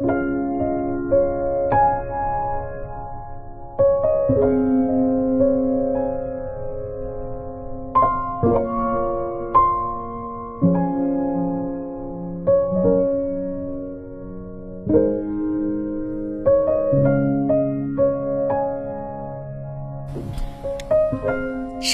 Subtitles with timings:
[0.00, 0.06] 十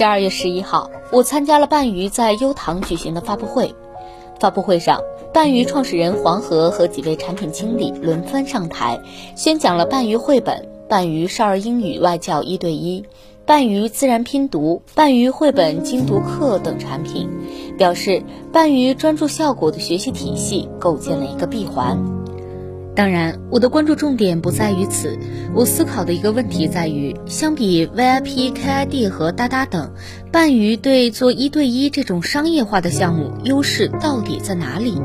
[0.04, 3.75] 二月十一号，我参加了半鱼在优唐举行的发布会。
[4.39, 5.00] 发布会上，
[5.32, 9.00] 伴鱼创始人黄河和几位产品经理轮番上台，
[9.35, 13.04] 宣讲了半鱼绘本、半鱼少儿英语外教一对一、
[13.45, 17.29] 半鱼自然拼读、半鱼绘本精读课等产品，
[17.79, 18.22] 表示
[18.53, 22.15] 半鱼专注效果的学习体系构建了一个闭环。
[22.96, 25.18] 当然，我的关注重点不在于此。
[25.54, 29.93] 我思考的一个问题在于，相比 VIP、KID 和哒哒等，
[30.32, 34.98] 伴鱼对做一对一这种商业化的项目优势到底在哪里？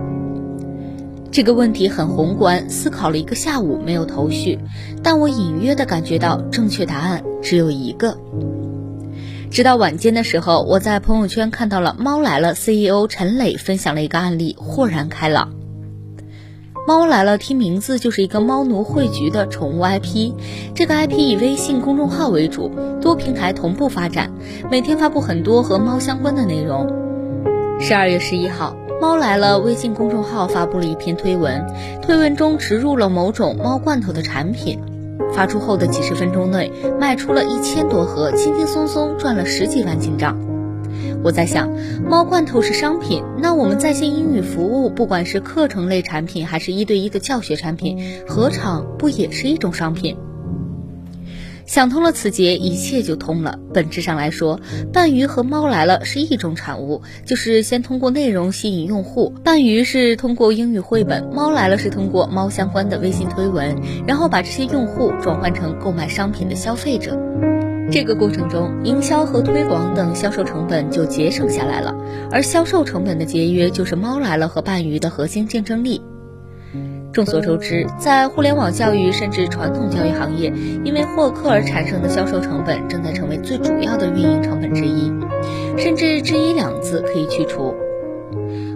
[1.32, 4.58] 这个问题很宏观，思考了一个下午没有头绪，
[5.04, 8.18] 但我隐约的感觉到正确答案只有一个。
[9.50, 15.61] 直到晚间的时候，我在朋友圈看到了猫来了 CEO 陈磊分享了一个案例，豁然开朗。
[16.88, 20.34] 猫来了，听名字就是一个猫奴汇聚的宠物 IP。
[20.74, 24.32] 这个 IP 以微信公众号为主，多平台同步发展，
[24.72, 26.88] 每天发布很多和猫相关的内容。
[27.80, 31.64] 十二月十一号，猫来了微信公众号发布了一篇推文，
[32.02, 34.80] 推文中植入了某种猫罐头的产品，
[35.34, 40.51] 发出后的几十分钟内卖出了一千多盒，轻轻松松赚了十几万进账。
[41.24, 41.70] 我在想，
[42.08, 50.18] 猫罐头是商品，那我们在线英语服务，不管是课程类产品，还是一对一的教学产品，何尝不也是一种商品？
[51.68, 53.58] 想通了此节，一切就通了。
[53.74, 54.60] 本质上来说，
[54.92, 59.34] 伴鱼和猫来了是一种产物，就是先通过内容吸引用户。
[59.42, 67.18] 伴鱼是通过英语绘本，猫来了是通过猫相关的微信推文，然后把这些用户转换成购买商品的消费者。
[67.90, 71.96] 这个过程中，营销和推广等销售成本就节省下来了，
[72.32, 76.02] 而销售成本的节约就是猫来了和伴鱼的核心竞争力。
[77.12, 80.54] 众所周知，在互联网教育甚至传统教育行业，
[80.86, 85.12] 因为获客而产生的销售成本正在成为最主要的运营成本之一，
[85.78, 87.74] 甚至之一两字可以去除。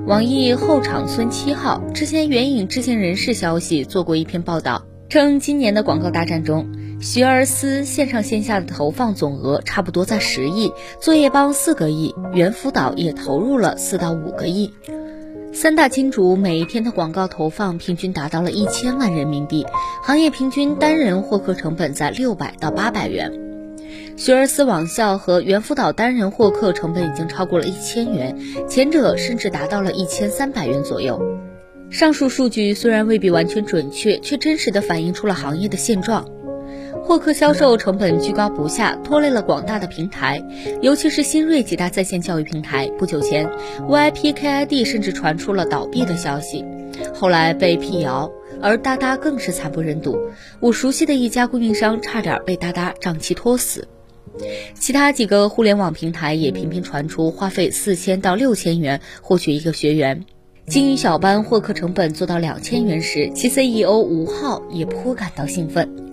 [0.05, 6.67] 网易后场孙七号之前援引知情人士消息做过一篇报道，称今年的广告大战中。
[7.05, 14.73] 学而思线上线下的投放总额差不多在十亿，作业帮四个亿，猿辅导也投入了四到五个亿。
[15.53, 19.67] 三大金主每一天的广告投放平均达到了一千万人民币，
[20.01, 23.31] 行业平均单人获客成本在六百到八百元。
[24.17, 28.35] 学而思网校和猿辅导单人获客成本已经超过了一千元，
[28.67, 31.21] 前者甚至达到了一千三百元左右。
[31.91, 36.25] 上述数据虽然未必完全准确，却真实的反映出了行业的现状。
[37.07, 40.43] 获客销售成本居高不下，拖累了广大的平台，
[40.81, 42.87] 尤其是新锐几大在线教育平台。
[42.97, 43.47] 不久前
[43.87, 46.65] ，VIP KID 甚至传出了倒闭的消息，
[47.13, 48.31] 后来被辟谣。
[48.59, 50.17] 而哒哒更是惨不忍睹，
[50.59, 53.87] 我熟悉的一家供应商差点被哒哒胀气拖死。
[54.73, 60.25] 其他几个互联网平台也频频传出花费四千到六千元获取一个学员，
[60.65, 66.04] 精英小班获客成本做到两千元时，其 CEO 吴浩也颇感到兴奋。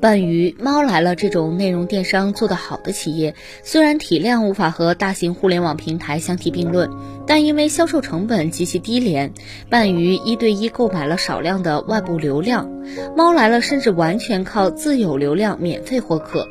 [0.00, 6.88] 伴鱼、猫来了这种内容电商做得好的企业，虽然体量无法和大型互联网平台相提并论，
[7.26, 9.34] 但因为销售成本极其低廉，
[9.68, 12.70] 伴鱼一对一购买了少量的外部流量，
[13.14, 16.48] 猫来了甚至完全靠自有流量免费获客，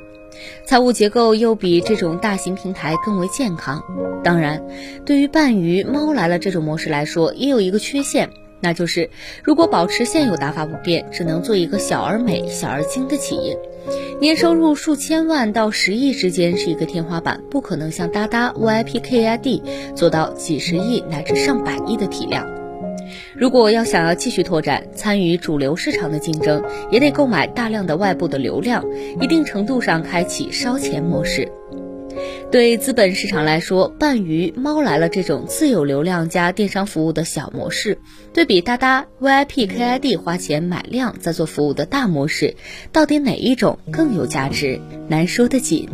[0.68, 3.84] 财务结构又比这种大型平台更为健康。
[4.24, 4.64] 当然，
[5.06, 8.30] 对于伴鱼、猫来了这种模式来说，也有一个缺陷。
[8.62, 9.10] 那就是，
[9.44, 13.58] 如果保持现有打法不变，只能做一个小而美、小而精的企业，
[14.20, 19.62] 年收入数千万到十亿之间是一个天花板，不可能像哒哒、VIP、KID
[19.96, 22.46] 做到几十亿乃至上百亿的体量。
[23.34, 28.84] 如果要想要继续拓展、参与主流市场的竞争，也得购买大量的外部的流量，
[29.22, 31.50] 一定程度上开启烧钱模式。
[32.52, 38.00] 对资本市场来说，半鱼猫来了这种自有流量加电商服务的小模式，
[38.34, 42.56] 对比哒哒 VIPKID 花钱买量在做服务的大模式，
[42.92, 44.82] 到底哪一种更有价值？
[45.08, 45.88] 难说得紧。